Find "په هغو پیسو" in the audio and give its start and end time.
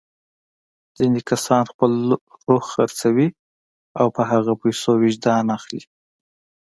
4.15-4.91